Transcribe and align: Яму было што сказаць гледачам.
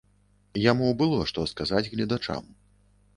Яму 0.71 0.87
было 1.01 1.19
што 1.31 1.45
сказаць 1.51 1.83
гледачам. 1.93 2.43